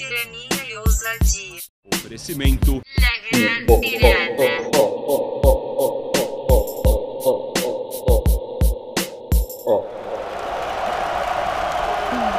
[0.00, 1.60] tirania e ousadia.
[1.92, 2.80] Oferecimento.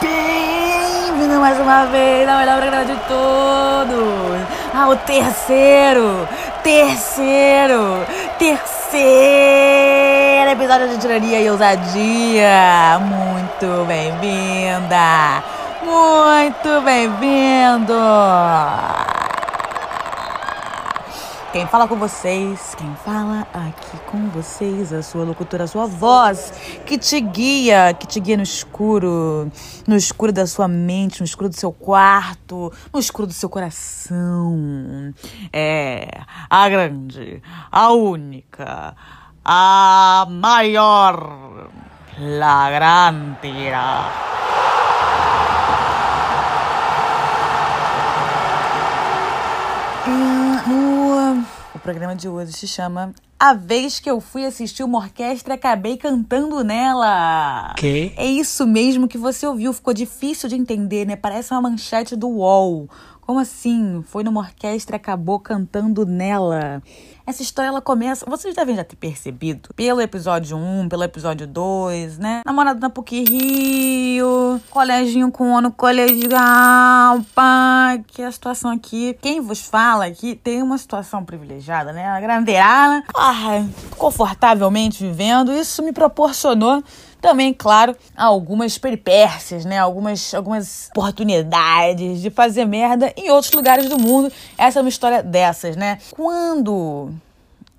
[0.02, 4.42] Bem-vindo mais uma vez ao melhor programa de todos.
[4.74, 6.28] Ao terceiro,
[6.64, 8.04] terceiro,
[8.40, 9.62] terceiro
[10.50, 13.00] episódio de Tirania e Ousadia.
[13.00, 15.44] Muito bem-vinda,
[15.84, 17.94] muito bem-vindo.
[21.52, 26.54] Quem fala com vocês, quem fala aqui com vocês, a sua locutora, a sua voz,
[26.86, 29.52] que te guia, que te guia no escuro,
[29.86, 35.14] no escuro da sua mente, no escuro do seu quarto, no escuro do seu coração.
[35.52, 36.08] É
[36.50, 38.96] a grande, a única,
[39.44, 41.68] a maior,
[42.18, 43.36] la gran.
[43.74, 44.32] Ah,
[50.68, 55.54] No, o programa de hoje se chama A Vez que eu fui assistir uma orquestra
[55.54, 57.74] e acabei cantando nela.
[57.76, 58.14] Que?
[58.16, 59.74] É isso mesmo que você ouviu.
[59.74, 61.16] Ficou difícil de entender, né?
[61.16, 62.88] Parece uma manchete do UOL.
[63.22, 64.04] Como assim?
[64.08, 66.82] Foi numa orquestra e acabou cantando nela.
[67.26, 68.26] Essa história ela começa.
[68.28, 72.42] Vocês devem já ter percebido pelo episódio 1, pelo episódio 2, né?
[72.46, 78.00] Namorado na PUC Rio, coleginho com ano colegial, pá.
[78.08, 79.16] Que é a situação aqui.
[79.22, 82.08] Quem vos fala aqui tem uma situação privilegiada, né?
[82.08, 83.64] A grandeirada, ah,
[83.98, 85.54] confortavelmente vivendo.
[85.54, 86.84] Isso me proporcionou
[87.22, 89.78] também, claro, algumas peripécias, né?
[89.78, 94.32] Algumas, algumas oportunidades de fazer merda em outros lugares do mundo.
[94.58, 96.00] Essa é uma história dessas, né?
[96.10, 97.14] Quando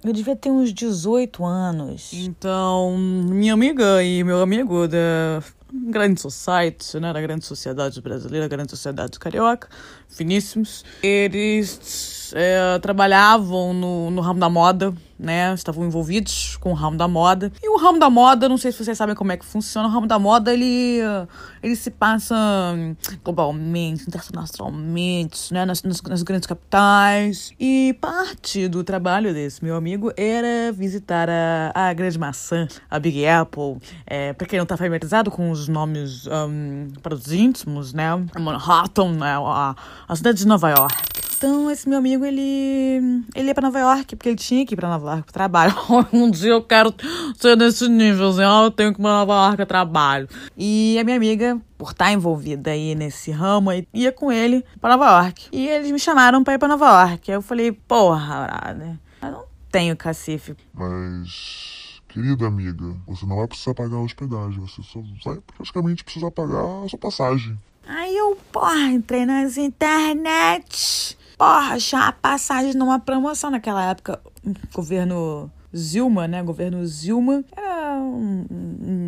[0.05, 2.11] eu devia ter uns 18 anos.
[2.13, 8.71] Então, minha amiga e meu amigo da grande society, né, da grande sociedade brasileira, grande
[8.71, 9.69] sociedade carioca,
[10.09, 16.97] finíssimos, eles é, trabalhavam no, no ramo da moda, né, estavam envolvidos com o ramo
[16.97, 17.53] da moda.
[17.63, 19.91] E o ramo da moda, não sei se vocês sabem como é que funciona, o
[19.91, 21.01] ramo da moda, ele,
[21.63, 22.35] ele se passa
[23.25, 27.53] globalmente, internacionalmente, né, nas, nas, nas grandes capitais.
[27.59, 33.27] E parte do trabalho desse meu amigo era visitar a, a grande maçã, a Big
[33.27, 33.79] Apple.
[34.07, 38.09] É, pra quem não tá familiarizado com os nomes um, para os íntimos, né,
[38.39, 39.75] Manhattan, né, a,
[40.09, 41.12] a cidade de Nova York.
[41.43, 44.77] Então, esse meu amigo, ele, ele ia pra Nova York, porque ele tinha que ir
[44.77, 45.75] pra Nova York pro trabalho.
[46.13, 46.95] um dia eu quero
[47.37, 50.29] ser desse nível, assim, ah, eu tenho que ir pra Nova York a trabalho.
[50.57, 55.25] E a minha amiga, por estar envolvida aí nesse ramo, ia com ele pra Nova
[55.25, 55.49] York.
[55.51, 57.29] E eles me chamaram pra ir pra Nova York.
[57.29, 60.55] Aí eu falei, porra, brother, eu não tenho cacife.
[60.73, 66.31] Mas, querida amiga, você não vai precisar pagar a hospedagem, você só vai praticamente precisar
[66.31, 67.59] pagar a sua passagem.
[67.85, 71.19] Aí eu, porra, entrei nas internet.
[71.43, 74.21] Porra, achei uma passagem numa promoção naquela época.
[74.73, 76.41] Governo Zilma, né?
[76.41, 78.47] Governo Zilma era um,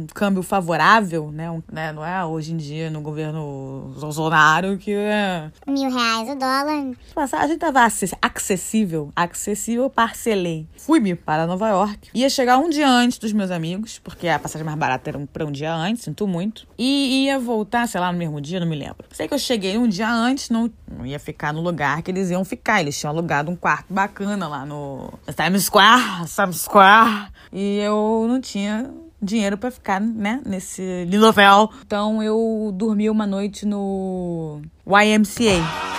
[0.04, 1.50] um- câmbio favorável, né?
[1.50, 1.92] Um- né?
[1.92, 5.50] Não é hoje em dia no governo Bolsonaro que é.
[5.66, 6.92] mil reais o dólar.
[7.10, 7.84] A passagem estava
[8.22, 10.66] acessível, acessível, parcelei.
[10.76, 12.10] Fui-me para Nova York.
[12.14, 15.26] Ia chegar um dia antes dos meus amigos, porque a passagem mais barata era um-
[15.26, 16.66] para um dia antes, sinto muito.
[16.78, 19.04] E ia voltar, sei lá, no mesmo dia, não me lembro.
[19.12, 22.30] Sei que eu cheguei um dia antes, não, não ia ficar no lugar que eles
[22.30, 22.80] iam ficar.
[22.80, 26.02] Eles tinham alugado um quarto bacana lá no Times Square,
[26.34, 27.28] Times Square.
[27.52, 28.90] E eu não tinha
[29.24, 31.70] dinheiro pra ficar, né, nesse lindo hotel.
[31.84, 35.94] Então eu dormi uma noite no YMCA.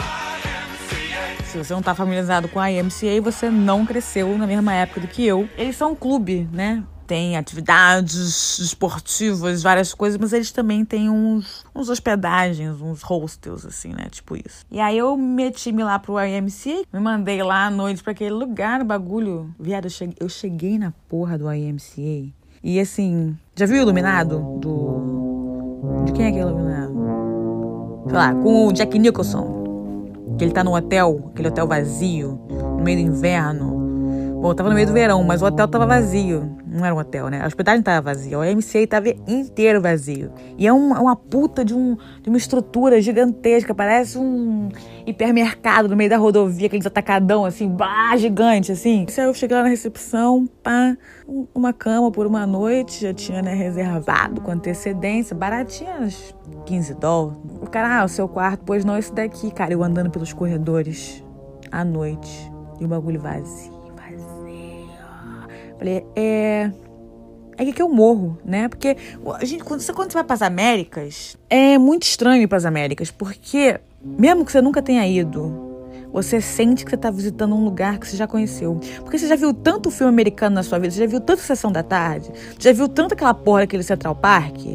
[1.55, 5.07] Se você não tá familiarizado com a IMCA, você não cresceu na mesma época do
[5.07, 5.47] que eu.
[5.57, 6.83] Eles são um clube, né?
[7.07, 13.93] Tem atividades esportivas, várias coisas, mas eles também têm uns, uns hospedagens, uns hostels, assim,
[13.93, 14.07] né?
[14.11, 14.65] Tipo isso.
[14.69, 18.83] E aí eu meti-me lá pro IMCA, me mandei lá à noite pra aquele lugar,
[18.83, 19.55] bagulho.
[19.57, 22.33] Viado, eu cheguei, eu cheguei na porra do IMCA.
[22.67, 24.39] E assim, já viu o Iluminado?
[24.59, 26.03] Do.
[26.03, 26.95] De quem é que é Iluminado?
[28.07, 29.63] Sei lá, com o Jack Nicholson
[30.35, 33.84] que ele tá no hotel, aquele hotel vazio, no meio do inverno.
[34.41, 36.55] Bom, tava no meio do verão, mas o hotel tava vazio.
[36.67, 37.41] Não era um hotel, né?
[37.41, 38.37] A hospedagem tava vazia.
[38.37, 40.31] O MCA tava inteiro vazio.
[40.57, 43.73] E é, um- é uma puta de, um, de uma estrutura gigantesca.
[43.73, 44.69] Parece um
[45.05, 49.05] hipermercado no meio da rodovia, aqueles atacadão, assim, bah, gigante, assim.
[49.17, 50.95] Aí eu cheguei lá na recepção, pá,
[51.27, 53.01] um- uma cama por uma noite.
[53.01, 55.35] Já tinha, né, reservado com antecedência.
[55.35, 56.35] Baratinha, uns
[56.65, 57.39] 15 dólares.
[57.61, 59.49] O cara, ah, o seu quarto, pois não, esse daqui.
[59.51, 61.23] Cara, eu andando pelos corredores
[61.71, 62.51] à noite.
[62.79, 63.74] E o bagulho vazio.
[65.77, 66.71] Falei, é.
[67.57, 68.67] é que eu morro, né?
[68.67, 68.95] Porque
[69.39, 72.57] a gente, quando, você, quando você vai para as Américas, é muito estranho ir para
[72.57, 75.75] as Américas, porque mesmo que você nunca tenha ido,
[76.15, 78.79] você sente que você está visitando um lugar que você já conheceu.
[79.01, 81.69] Porque você já viu tanto filme americano na sua vida, você já viu tanto Sessão
[81.69, 84.65] da Tarde, já viu tanto aquela porra daquele Central Park,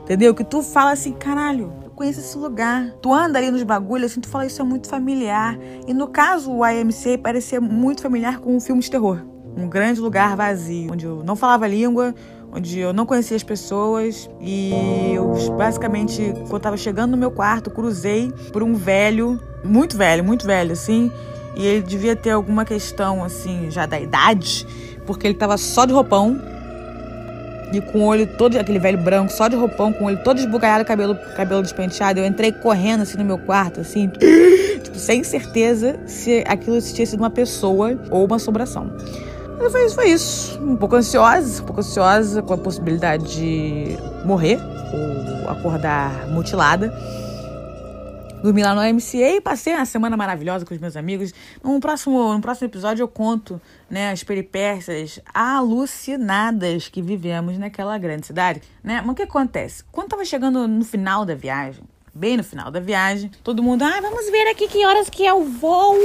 [0.00, 0.34] entendeu?
[0.34, 2.90] Que tu fala assim, caralho, eu conheço esse lugar.
[3.00, 5.56] Tu anda ali nos bagulhos, assim, tu fala, isso é muito familiar.
[5.86, 9.22] E no caso, o IMCA parecia muito familiar com um filme de terror.
[9.58, 12.14] Um grande lugar vazio, onde eu não falava língua,
[12.52, 14.72] onde eu não conhecia as pessoas e
[15.14, 20.22] eu basicamente, quando eu tava chegando no meu quarto, cruzei por um velho, muito velho,
[20.22, 21.10] muito velho, assim,
[21.56, 24.64] e ele devia ter alguma questão, assim, já da idade,
[25.04, 26.40] porque ele tava só de roupão
[27.72, 30.38] e com o olho todo, aquele velho branco, só de roupão, com o olho todo
[30.38, 32.18] esbugalhado, cabelo, cabelo despenteado.
[32.18, 34.08] Eu entrei correndo, assim, no meu quarto, assim,
[34.82, 38.90] tipo, sem certeza se aquilo tinha sido uma pessoa ou uma assombração.
[39.58, 40.60] Mas foi, foi isso.
[40.62, 44.58] Um pouco ansiosa, um pouco ansiosa com a possibilidade de morrer
[44.92, 46.92] ou acordar mutilada.
[48.42, 51.34] Dormi lá no MCA e passei uma semana maravilhosa com os meus amigos.
[51.62, 53.60] No próximo, no próximo episódio eu conto
[53.90, 58.62] né, as peripécias alucinadas que vivemos naquela grande cidade.
[58.82, 59.00] Né?
[59.00, 59.82] Mas o que acontece?
[59.90, 61.82] Quando tava chegando no final da viagem,
[62.14, 63.30] bem no final da viagem.
[63.42, 65.96] Todo mundo, ah, vamos ver aqui que horas que é o voo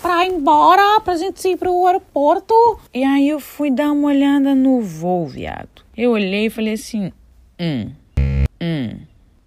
[0.00, 2.54] pra ir embora, pra gente ir pro aeroporto.
[2.92, 5.82] E aí eu fui dar uma olhada no voo, viado.
[5.96, 7.12] Eu olhei e falei assim,
[7.60, 7.90] hum,
[8.60, 9.00] hum.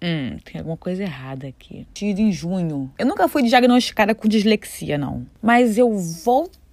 [0.03, 1.85] Hum, tem alguma coisa errada aqui.
[1.93, 2.91] Tido em junho.
[2.97, 5.27] Eu nunca fui diagnosticada com dislexia, não.
[5.39, 5.95] Mas eu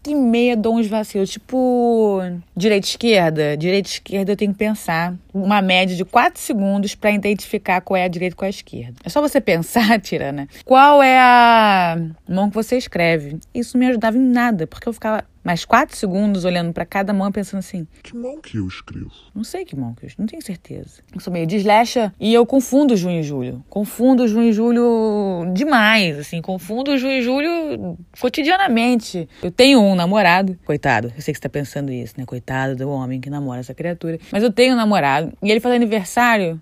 [0.08, 1.30] volto e meia dou uns vacilos.
[1.30, 2.20] Tipo,
[2.56, 3.56] direita esquerda.
[3.56, 5.14] Direita esquerda eu tenho que pensar.
[5.32, 8.50] Uma média de 4 segundos para identificar qual é a direita e qual é a
[8.50, 8.94] esquerda.
[9.04, 13.38] É só você pensar, Tirana, qual é a mão que você escreve.
[13.54, 17.30] Isso me ajudava em nada, porque eu ficava mais quatro segundos olhando para cada mão
[17.30, 19.10] pensando assim: Que mão que eu escrevo?
[19.34, 21.02] Não sei que mão que eu escrevo, não tenho certeza.
[21.14, 23.64] Eu sou meio deslexa e eu confundo junho e julho.
[23.68, 29.28] Confundo junho e julho demais, assim, confundo junho e julho cotidianamente.
[29.42, 32.24] Eu tenho um namorado, coitado, eu sei que você tá pensando isso, né?
[32.24, 34.18] Coitado do homem que namora essa criatura.
[34.32, 36.60] Mas eu tenho um namorado e ele faz aniversário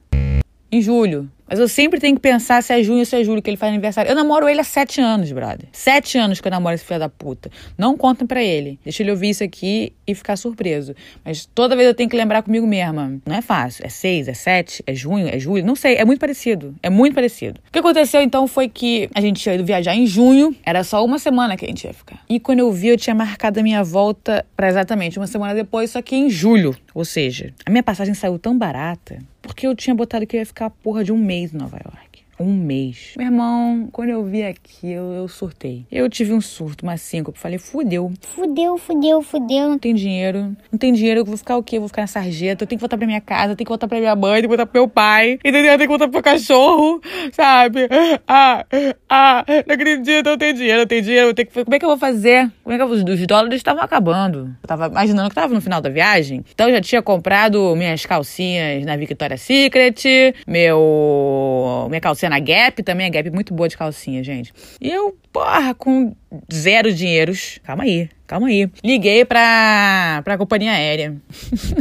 [0.77, 1.31] em julho.
[1.49, 3.57] Mas eu sempre tenho que pensar se é junho ou se é julho que ele
[3.57, 4.11] faz aniversário.
[4.11, 5.69] Eu namoro ele há sete anos, brother.
[5.71, 7.51] Sete anos que eu namoro esse filho da puta.
[7.79, 8.81] Não contem pra ele.
[8.83, 10.95] Deixa ele ouvir isso aqui e ficar surpreso.
[11.25, 13.17] Mas toda vez eu tenho que lembrar comigo mesma.
[13.25, 13.87] Não é fácil.
[13.87, 15.65] É seis, é sete, é junho, é julho.
[15.65, 15.95] Não sei.
[15.95, 16.75] É muito parecido.
[16.83, 17.61] É muito parecido.
[17.69, 20.55] O que aconteceu então foi que a gente tinha ido viajar em junho.
[20.65, 22.19] Era só uma semana que a gente ia ficar.
[22.29, 25.93] E quando eu vi, eu tinha marcado a minha volta pra exatamente uma semana depois,
[25.93, 26.77] só que em julho.
[26.93, 30.47] Ou seja, a minha passagem saiu tão barata porque eu tinha botado que eu ia
[30.47, 32.16] ficar a porra de um mês em Nova York.
[32.39, 33.15] Um mês.
[33.17, 35.87] Meu irmão, quando eu vi aquilo, eu surtei.
[35.91, 37.39] Eu tive um surto, uma síncope.
[37.39, 38.13] Falei, fudeu.
[38.21, 39.69] Fudeu, fudeu, fudeu.
[39.71, 40.55] Não tem dinheiro.
[40.71, 41.21] Não tem dinheiro.
[41.21, 41.77] Eu vou ficar o quê?
[41.77, 42.65] Eu vou ficar na sarjeta.
[42.65, 43.53] Eu tenho que voltar pra minha casa.
[43.53, 44.33] Eu tenho que voltar pra minha mãe.
[44.33, 45.39] Eu tenho que voltar pro meu pai.
[45.43, 45.73] Entendeu?
[45.73, 47.01] Eu tenho que voltar pro meu cachorro.
[47.33, 47.89] Sabe?
[48.29, 48.67] Ah,
[49.09, 49.45] ah.
[49.67, 50.11] Não acredito.
[50.11, 50.77] Eu não tenho dinheiro.
[50.77, 51.29] Eu não tenho dinheiro.
[51.29, 51.65] Eu tenho que...
[51.65, 52.51] Como é que eu vou fazer?
[52.63, 52.87] Como é que eu...
[52.89, 54.55] Os dólares estavam acabando.
[54.63, 56.45] Eu tava imaginando que tava no final da viagem.
[56.53, 60.35] Então eu já tinha comprado minhas calcinhas na Victoria's Secret.
[60.47, 61.87] Meu...
[61.89, 64.53] Minha calcinha na Gap também, a Gap é muito boa de calcinha, gente.
[64.81, 66.15] E eu, porra, com
[66.53, 67.59] zero dinheiros.
[67.65, 68.69] Calma aí, calma aí.
[68.85, 71.17] Liguei pra, pra companhia aérea.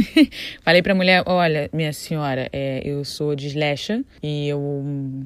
[0.62, 4.84] Falei pra mulher: olha, minha senhora, é, eu sou deslexa e eu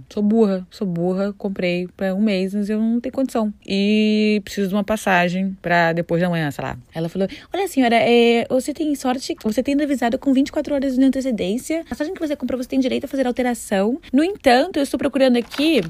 [0.09, 3.52] sou burra, sou burra, comprei pra um mês, mas eu não tenho condição.
[3.66, 6.76] E preciso de uma passagem pra depois da manhã, sei lá.
[6.95, 11.04] Ela falou: olha, senhora, é, você tem sorte, você tem avisado com 24 horas de
[11.04, 11.81] antecedência.
[11.87, 14.00] A passagem que você comprou, você tem direito a fazer alteração.
[14.12, 15.81] No entanto, eu estou procurando aqui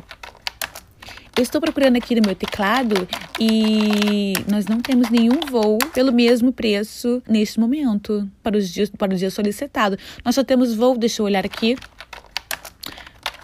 [1.40, 3.08] eu estou procurando aqui no meu teclado
[3.40, 9.14] e nós não temos nenhum voo pelo mesmo preço neste momento para os dias para
[9.14, 9.98] o dia solicitado.
[10.22, 11.78] Nós só temos voo, deixa eu olhar aqui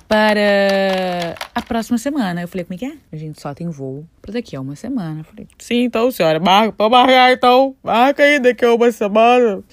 [0.07, 2.43] para a próxima semana.
[2.43, 2.93] Eu falei, como é que é?
[3.11, 5.21] A gente só tem voo para daqui a uma semana.
[5.21, 7.75] Eu falei, sim, então, senhora, marca, pode marcar então.
[7.83, 9.65] Marca aí daqui a uma semana.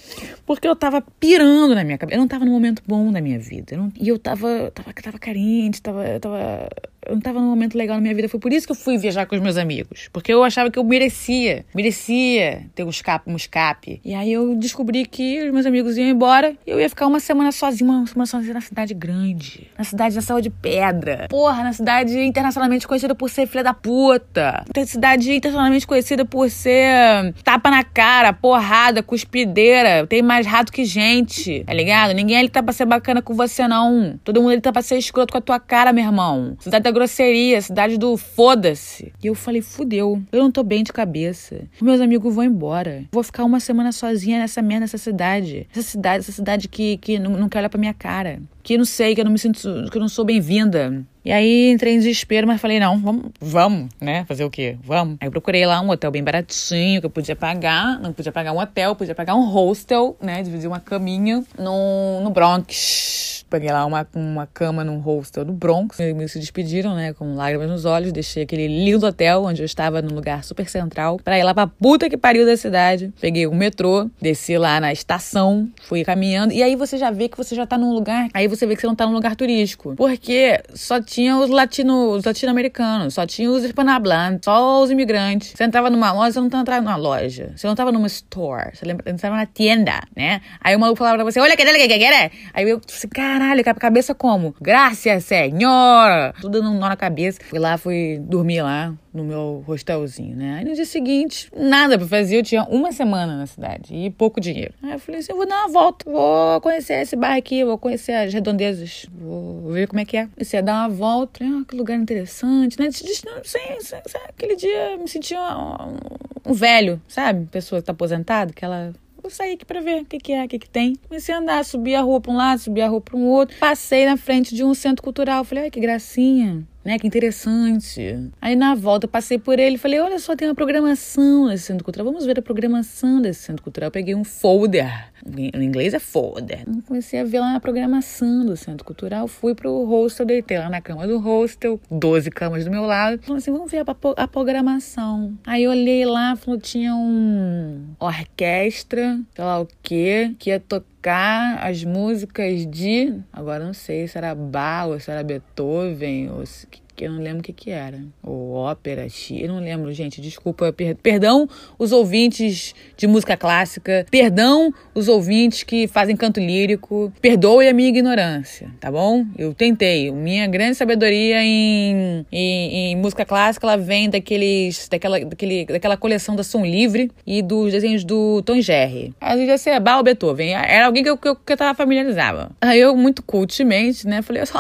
[0.46, 2.16] Porque eu tava pirando na minha cabeça.
[2.16, 3.76] Eu não tava num momento bom da minha vida.
[3.76, 6.70] Eu não, e eu tava, tava, tava carente, tava, tava
[7.06, 8.30] eu não tava num momento legal na minha vida.
[8.30, 10.10] Foi por isso que eu fui viajar com os meus amigos.
[10.12, 11.66] Porque eu achava que eu merecia.
[11.76, 14.00] Merecia ter um escape, um escape.
[14.04, 16.56] E aí eu descobri que os meus amigos iam embora.
[16.66, 19.70] E eu ia ficar uma semana sozinha, uma semana sozinha na cidade grande.
[19.78, 21.28] Na cidade da Saúde Pedra.
[21.30, 24.64] Porra, na cidade internacionalmente conhecida por ser filha da puta.
[24.86, 30.06] Cidade internacionalmente conhecida por ser tapa na cara, porrada, cuspideira.
[30.08, 32.14] Tem mais rato que gente, tá ligado?
[32.14, 34.20] Ninguém ali tá pra ser bacana com você, não.
[34.24, 36.56] Todo mundo ali tá pra ser escroto com a tua cara, meu irmão.
[36.60, 39.12] Cidade da grosseria, cidade do foda-se.
[39.24, 41.62] E eu falei, fudeu, eu não tô bem de cabeça.
[41.82, 43.04] Meus amigos vão embora.
[43.12, 45.68] Vou ficar uma semana sozinha nessa merda, nessa cidade.
[45.72, 48.40] Essa cidade, essa cidade que, que não, não quer olhar pra minha cara.
[48.62, 51.04] Que não sei, que eu não me sinto, que eu não sou bem-vinda.
[51.26, 54.26] E aí entrei em desespero, mas falei, não, vamos, vamos, né?
[54.28, 54.78] Fazer o quê?
[54.84, 55.18] Vamos.
[55.22, 58.00] Aí procurei lá um hotel bem baratinho, que eu podia pagar.
[58.00, 60.44] Não podia pagar um hotel, podia pagar um hostel, né?
[60.44, 63.46] Dividir uma caminha no, no Bronx.
[63.50, 66.00] Peguei lá uma, uma cama num hostel no Bronx.
[66.00, 67.14] E me se despediram, né?
[67.14, 68.12] Com lágrimas nos olhos.
[68.12, 71.20] Deixei aquele lindo hotel onde eu estava num lugar super central.
[71.24, 73.14] Pra ir lá pra puta que pariu da cidade.
[73.22, 76.52] Peguei o metrô, desci lá na estação, fui caminhando.
[76.52, 78.28] E aí você já vê que você já tá num lugar.
[78.34, 79.96] Aí você vê que você não tá num lugar turístico.
[79.96, 85.54] Porque só tinha os latino, os latino-americanos, só tinha os hispanohablantes, só os imigrantes.
[85.56, 87.54] Você entrava numa loja, você não entrava numa loja.
[87.56, 90.42] Você não tava numa store, você entrava na tienda, né?
[90.60, 94.56] Aí o maluco falava pra você, olha, que que que Aí eu, caralho, cabeça como?
[94.60, 96.34] Graças, senhor!
[96.42, 97.40] Tudo dando um nó na cabeça.
[97.44, 100.58] Fui lá, fui dormir lá no meu hostelzinho, né?
[100.58, 102.38] Aí no dia seguinte, nada pra fazer.
[102.38, 104.74] Eu tinha uma semana na cidade e pouco dinheiro.
[104.82, 107.78] Aí eu falei assim: eu vou dar uma volta, vou conhecer esse bar aqui, vou
[107.78, 110.28] conhecer as redondezas, vou ver como é que é.
[110.28, 112.90] Comecei a dar uma volta, ah, que lugar interessante, né?
[112.92, 117.48] Sem, sem, sem, aquele dia me senti um, um velho, sabe?
[117.48, 120.44] Pessoa que tá aposentada, que ela Vou sair aqui pra ver o que, que é,
[120.44, 120.98] o que, que tem.
[121.08, 123.56] Comecei a andar, subir a rua pra um lado, subir a rua pra um outro.
[123.58, 125.46] Passei na frente de um centro cultural.
[125.46, 127.00] Falei, ai, que gracinha né?
[127.00, 128.30] Que interessante.
[128.42, 131.84] Aí na volta passei por ele e falei: olha só, tem uma programação nesse centro
[131.84, 132.06] cultural.
[132.06, 133.88] Vamos ver a programação desse centro cultural.
[133.88, 135.12] Eu peguei um folder.
[135.26, 136.66] No inglês é folder.
[136.86, 139.28] Comecei a ver lá a programação do centro cultural.
[139.28, 143.22] Fui pro hostel, deitei lá na cama do hostel, 12 camas do meu lado.
[143.22, 145.38] Falei assim: vamos ver a, a programação.
[145.46, 150.93] Aí eu olhei lá, falou: tinha um orquestra, sei lá o quê, que ia tocar
[151.12, 153.20] as músicas de.
[153.32, 157.22] Agora não sei se era Bach ou se era Beethoven ou se, que eu não
[157.22, 158.00] lembro o que que era.
[158.22, 160.72] Ou ópera, eu não lembro, gente, desculpa.
[160.72, 161.48] Per perdão
[161.78, 167.90] os ouvintes de música clássica, perdão os ouvintes que fazem canto lírico, perdoe a minha
[167.90, 169.26] ignorância, tá bom?
[169.38, 170.12] Eu tentei.
[170.12, 176.36] Minha grande sabedoria em, em, em música clássica, ela vem daqueles, daquela, daquele, daquela coleção
[176.36, 179.14] da Som Livre e dos desenhos do Tom Jerry.
[179.20, 180.54] Às vezes ser Bach Beethoven.
[180.54, 182.52] Era alguém que eu, que eu, que eu tava familiarizava.
[182.62, 184.60] Aí eu, muito cultmente, né, falei só...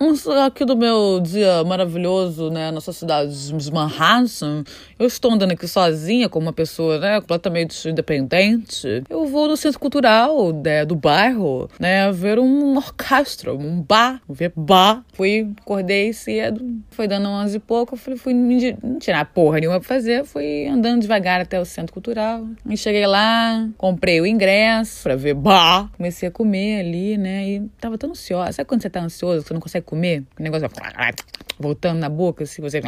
[0.00, 0.14] Um
[0.44, 4.62] aqui do meu dia maravilhoso, né, na sua cidade de Manhattan.
[4.96, 9.02] Eu estou andando aqui sozinha, como uma pessoa, né, completamente independente.
[9.10, 14.52] Eu vou no centro cultural né, do bairro, né, ver um orquestra, um bar, ver
[14.54, 15.04] bar.
[15.14, 19.88] Fui, acordei cedo, foi dando umas e pouco, fui, fui não tinha porra nenhuma pra
[19.88, 22.46] fazer, fui andando devagar até o centro cultural.
[22.68, 27.60] E cheguei lá, comprei o ingresso pra ver bar, comecei a comer ali, né, e
[27.80, 28.52] tava tão ansiosa.
[28.52, 31.12] Sabe quando você tá ansioso, você não consegue comer, o negócio vai
[31.58, 32.80] voltando na boca, assim, você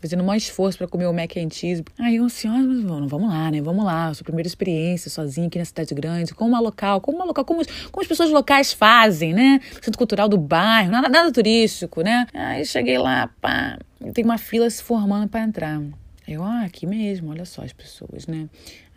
[0.00, 1.84] fazendo mais esforço para comer o mac and cheese.
[1.98, 3.60] Aí eu ansiosa, mas vamos lá, né?
[3.60, 7.24] Vamos lá, sua primeira experiência sozinha aqui na cidade grande, como uma local, como uma
[7.26, 7.62] local, como,
[7.92, 9.60] como as pessoas locais fazem, né?
[9.82, 12.26] Centro cultural do bairro, nada, nada turístico, né?
[12.32, 13.78] Aí cheguei lá, pá,
[14.14, 15.80] tem uma fila se formando para entrar.
[16.26, 18.48] Eu, ah, aqui mesmo, olha só as pessoas, né?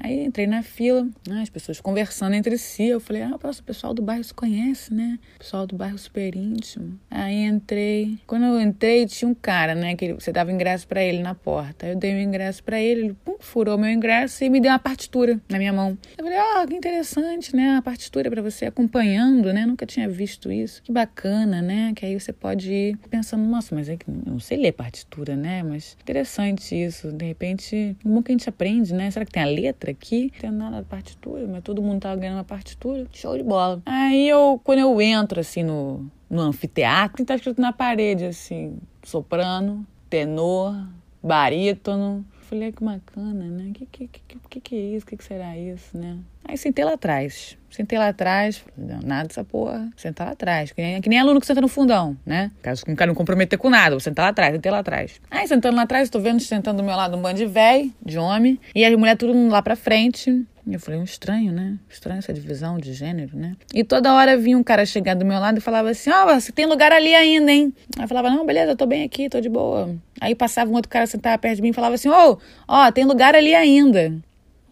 [0.03, 2.87] Aí entrei na fila, né, as pessoas conversando entre si.
[2.87, 5.19] Eu falei, ah, o pessoal do bairro se conhece, né?
[5.35, 6.99] O pessoal do bairro super íntimo.
[7.09, 8.17] Aí entrei.
[8.25, 9.95] Quando eu entrei, tinha um cara, né?
[9.95, 11.87] Que você dava ingresso para ele na porta.
[11.87, 14.79] Eu dei o ingresso para ele, ele pum, furou meu ingresso e me deu uma
[14.79, 15.97] partitura na minha mão.
[16.17, 17.77] Eu falei, ah, que interessante, né?
[17.77, 19.65] A partitura para você acompanhando, né?
[19.65, 20.81] Nunca tinha visto isso.
[20.81, 21.93] Que bacana, né?
[21.95, 25.35] Que aí você pode ir pensando, nossa, mas é que eu não sei ler partitura,
[25.35, 25.61] né?
[25.61, 27.11] Mas interessante isso.
[27.11, 29.11] De repente, como que a gente aprende, né?
[29.11, 29.90] Será que tem a letra?
[29.91, 33.05] Aqui, não tem nada de partitura, mas todo mundo tava ganhando uma partitura.
[33.13, 33.81] Show de bola.
[33.85, 39.85] Aí eu, quando eu entro assim no, no anfiteatro, tá escrito na parede assim: soprano,
[40.09, 40.75] tenor,
[41.21, 42.25] barítono.
[42.41, 43.69] Falei, que bacana, né?
[43.69, 44.07] O que, que,
[44.49, 45.05] que, que, é isso?
[45.05, 46.17] O que, que será isso, né?
[46.51, 47.57] Aí sentei lá atrás.
[47.69, 49.89] Sentei lá atrás, nada dessa porra.
[49.95, 50.73] Sentar lá atrás.
[50.73, 52.51] Que nem, que nem aluno que senta no fundão, né?
[52.61, 55.21] Caso não quero me comprometer com nada, vou sentar lá atrás, sentei lá atrás.
[55.31, 58.17] Aí sentando lá atrás, tô vendo sentando do meu lado um bando de velho, de
[58.17, 60.45] homem, e as mulheres tudo lá pra frente.
[60.69, 61.79] Eu falei, um estranho, né?
[61.89, 63.55] Estranho essa divisão de gênero, né?
[63.73, 66.39] E toda hora vinha um cara chegar do meu lado e falava assim: Ó, oh,
[66.39, 67.73] você tem lugar ali ainda, hein?
[67.97, 69.95] Aí eu falava: Não, beleza, eu tô bem aqui, tô de boa.
[70.19, 72.91] Aí passava um outro cara sentava perto de mim e falava assim: Ô, oh, ó,
[72.91, 74.21] tem lugar ali ainda.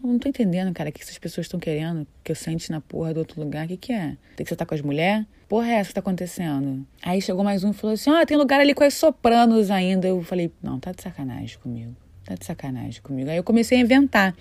[0.02, 2.80] Eu não tô entendendo, cara, o que essas pessoas estão querendo que eu sente na
[2.80, 3.66] porra do outro lugar.
[3.66, 4.16] O que, que é?
[4.34, 5.26] Tem que sentar com as mulheres?
[5.46, 6.86] Porra, é essa que tá acontecendo?
[7.02, 10.08] Aí chegou mais um e falou assim: oh, tem lugar ali com as sopranos ainda.
[10.08, 11.94] Eu falei: Não, tá de sacanagem comigo.
[12.24, 13.28] Tá de sacanagem comigo.
[13.28, 14.34] Aí eu comecei a inventar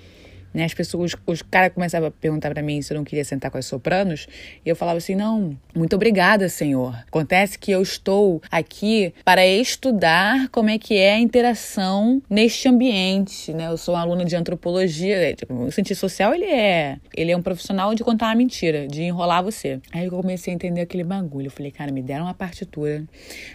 [0.54, 0.66] né?
[0.66, 3.58] As pessoas, os caras começavam a perguntar para mim se eu não queria sentar com
[3.58, 4.28] as sopranos,
[4.66, 6.96] e eu falava assim: "Não, muito obrigada, senhor.
[7.08, 13.54] Acontece que eu estou aqui para estudar como é que é a interação neste ambiente,
[13.54, 13.68] né?
[13.68, 17.42] Eu sou aluna de antropologia, é, tipo, o cientista social, ele é, ele é um
[17.42, 19.80] profissional de contar uma mentira, de enrolar você.
[19.92, 21.48] Aí eu comecei a entender aquele bagulho.
[21.48, 23.04] Eu falei: "Cara, me deram uma partitura.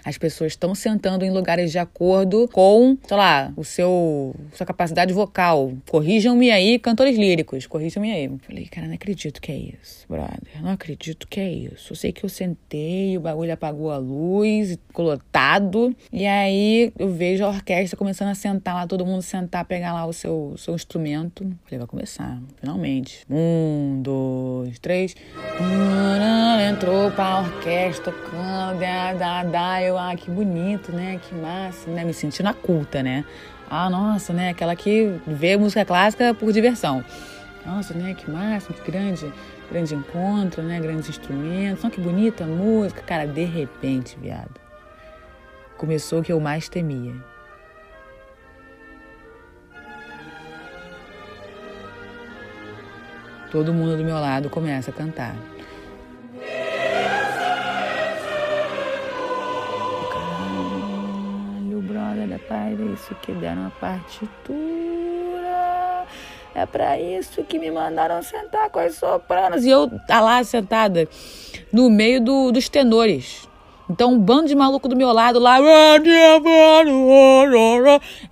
[0.05, 5.13] As pessoas estão sentando em lugares de acordo com, sei lá, o seu sua capacidade
[5.13, 5.73] vocal.
[5.91, 8.31] Corrijam-me aí, cantores líricos, corrijam-me aí.
[8.47, 10.63] Falei, cara, não acredito que é isso, brother.
[10.63, 11.95] Não acredito que é isso.
[11.95, 15.97] Eu sei que eu sentei, o bagulho apagou a luz, ficou lotado.
[16.13, 20.05] E aí eu vejo a orquestra começando a sentar lá, todo mundo sentar, pegar lá
[20.05, 21.45] o seu, seu instrumento.
[21.65, 23.25] Falei, vai começar, finalmente.
[23.31, 25.17] Um, dois, três.
[26.71, 28.79] Entrou pra orquestra tocando,
[29.19, 29.83] da, da.
[29.83, 31.19] Eu, ah, que bonito, né?
[31.27, 32.05] Que massa, né?
[32.05, 33.25] Me sentindo a culta, né?
[33.69, 34.51] Ah, nossa, né?
[34.51, 37.05] Aquela que vê música clássica por diversão.
[37.65, 38.15] Nossa, né?
[38.15, 39.33] Que máximo, que grande,
[39.71, 40.79] grande encontro, né?
[40.81, 41.83] Grandes instrumentos.
[41.83, 43.03] Olha que bonita música.
[43.03, 44.61] Cara, de repente, viado,
[45.77, 47.15] começou o que eu mais temia.
[53.51, 55.35] Todo mundo do meu lado começa a cantar.
[62.49, 64.55] Brother, é isso que deram a partitura.
[66.55, 69.65] É pra isso que me mandaram sentar com as sopranos.
[69.65, 71.09] E eu tá lá sentada
[71.73, 73.49] no meio do, dos tenores.
[73.91, 75.59] Então, um bando de maluco do meu lado lá.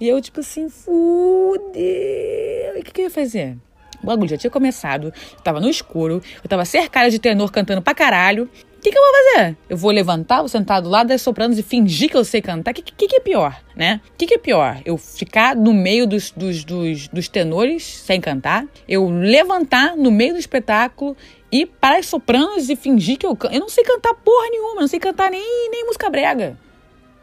[0.00, 1.74] E eu, tipo assim, fudeu.
[1.74, 3.56] E o que, que eu ia fazer?
[4.02, 5.12] O bagulho já tinha começado,
[5.44, 8.50] tava no escuro, eu tava cercada de tenor cantando pra caralho.
[8.82, 9.56] O que, que eu vou fazer?
[9.68, 12.72] Eu vou levantar, vou sentar do lado das sopranos e fingir que eu sei cantar?
[12.72, 14.00] O que, que, que, é pior, né?
[14.08, 14.82] O que, que, é pior?
[14.84, 18.66] Eu ficar no meio dos, dos, dos, dos tenores sem cantar?
[18.88, 21.16] Eu levantar no meio do espetáculo
[21.52, 23.54] e para as sopranos e fingir que eu canto?
[23.54, 26.58] Eu não sei cantar porra nenhuma, não sei cantar nem, nem música brega.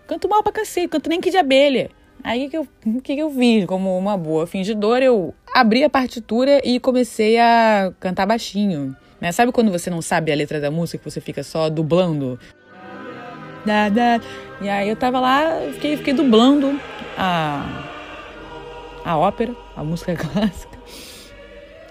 [0.08, 1.92] Canto mal pra cacete, canto nem que de abelha.
[2.24, 2.66] Aí que, eu,
[3.04, 3.66] que, eu fiz?
[3.66, 8.96] Como uma boa fingidora, eu abri a partitura e comecei a cantar baixinho.
[9.20, 9.32] Né?
[9.32, 12.40] Sabe quando você não sabe a letra da música, que você fica só dublando?
[13.66, 14.22] Da, da.
[14.62, 16.80] E aí eu tava lá, fiquei, fiquei dublando
[17.18, 17.84] a,
[19.04, 20.78] a ópera, a música clássica,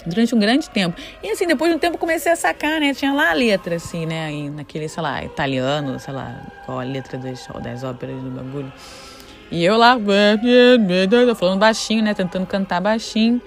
[0.06, 0.98] durante um grande tempo.
[1.22, 2.94] E assim, depois de um tempo comecei a sacar, né?
[2.94, 4.32] Tinha lá a letra, assim, né?
[4.32, 8.72] E naquele, sei lá, italiano, sei lá, qual a letra das, das óperas do bagulho.
[9.50, 9.98] E eu lá,
[11.36, 12.14] falando baixinho, né?
[12.14, 13.40] Tentando cantar baixinho.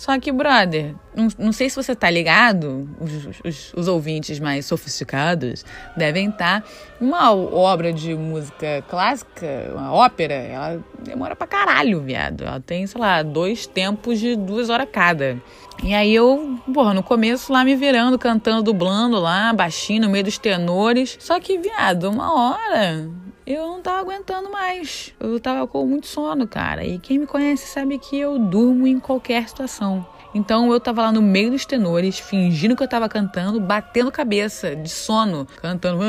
[0.00, 4.64] Só que, brother, não, não sei se você tá ligado, os, os, os ouvintes mais
[4.64, 5.62] sofisticados
[5.94, 6.62] devem estar.
[6.62, 12.44] Tá, uma obra de música clássica, uma ópera, ela demora pra caralho, viado.
[12.44, 15.36] Ela tem, sei lá, dois tempos de duas horas cada.
[15.82, 20.24] E aí eu, porra, no começo lá me virando, cantando, dublando lá, baixinho, no meio
[20.24, 21.18] dos tenores.
[21.20, 23.06] Só que, viado, uma hora
[23.52, 25.14] eu não tava aguentando mais.
[25.18, 26.84] Eu tava com muito sono, cara.
[26.84, 30.06] E quem me conhece sabe que eu durmo em qualquer situação.
[30.34, 34.76] Então eu tava lá no meio dos tenores, fingindo que eu tava cantando, batendo cabeça
[34.76, 36.00] de sono, cantando.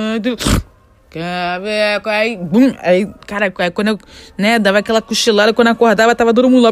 [2.05, 3.99] Aí, bum, aí, cara, quando eu,
[4.37, 6.71] né, dava aquela cochilada, quando eu acordava, tava todo mundo lá.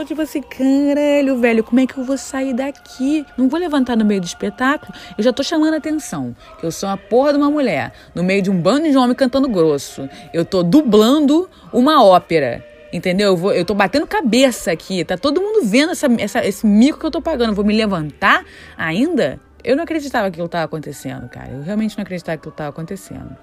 [0.00, 3.26] Eu, tipo assim, caralho, velho, como é que eu vou sair daqui?
[3.36, 4.94] Não vou levantar no meio do espetáculo.
[5.18, 8.22] Eu já tô chamando a atenção, que eu sou uma porra de uma mulher, no
[8.22, 10.08] meio de um bando de homem cantando grosso.
[10.32, 12.64] Eu tô dublando uma ópera.
[12.90, 13.28] Entendeu?
[13.28, 15.04] Eu, vou, eu tô batendo cabeça aqui.
[15.04, 17.54] Tá todo mundo vendo essa, essa, esse mico que eu tô pagando.
[17.54, 18.42] vou me levantar
[18.78, 19.38] ainda?
[19.62, 21.50] Eu não acreditava que aquilo estava acontecendo, cara.
[21.50, 23.36] Eu realmente não acreditava que aquilo estava acontecendo.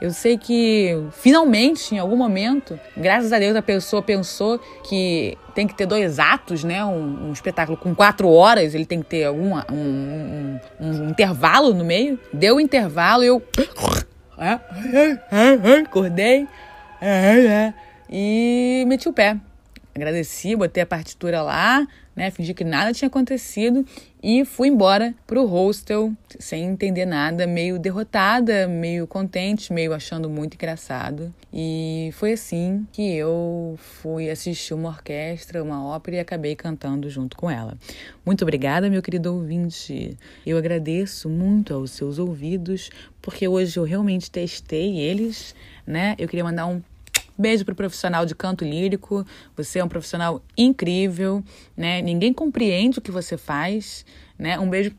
[0.00, 5.66] Eu sei que, finalmente, em algum momento, graças a Deus, a pessoa pensou que tem
[5.66, 6.84] que ter dois atos, né?
[6.84, 11.72] Um, um espetáculo com quatro horas, ele tem que ter algum, um, um, um intervalo
[11.72, 12.18] no meio.
[12.32, 13.42] Deu o intervalo e eu.
[15.86, 16.48] Acordei
[18.10, 19.36] e meti o pé.
[19.94, 22.30] Agradeci, botei a partitura lá, né?
[22.30, 23.84] Fingi que nada tinha acontecido
[24.22, 30.54] e fui embora pro hostel sem entender nada, meio derrotada, meio contente, meio achando muito
[30.54, 31.32] engraçado.
[31.52, 37.36] E foi assim que eu fui assistir uma orquestra, uma ópera e acabei cantando junto
[37.36, 37.76] com ela.
[38.24, 40.16] Muito obrigada, meu querido ouvinte.
[40.46, 45.54] Eu agradeço muito aos seus ouvidos, porque hoje eu realmente testei eles,
[45.86, 46.14] né?
[46.18, 46.80] Eu queria mandar um
[47.36, 49.26] Beijo pro profissional de canto lírico.
[49.56, 51.42] Você é um profissional incrível,
[51.76, 52.00] né?
[52.00, 54.04] Ninguém compreende o que você faz,
[54.38, 54.58] né?
[54.58, 54.92] Um beijo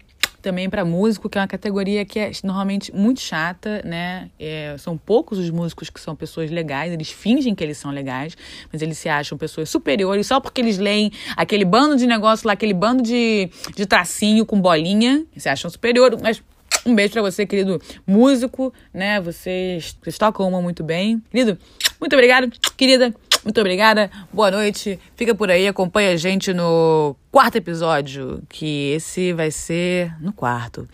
[0.45, 4.29] também para músico, que é uma categoria que é normalmente muito chata, né?
[4.39, 8.37] É, são poucos os músicos que são pessoas legais, eles fingem que eles são legais,
[8.71, 12.53] mas eles se acham pessoas superiores só porque eles leem aquele bando de negócio lá,
[12.53, 16.43] aquele bando de, de tracinho com bolinha, se acham superior, mas
[16.85, 19.19] um beijo para você, querido músico, né?
[19.19, 21.19] Vocês, vocês tocam uma muito bem.
[21.31, 21.57] Querido,
[22.05, 22.51] muito obrigado.
[22.77, 23.13] Querida,
[23.43, 24.11] muito obrigada.
[24.31, 24.99] Boa noite.
[25.15, 30.87] Fica por aí, acompanha a gente no quarto episódio, que esse vai ser no quarto.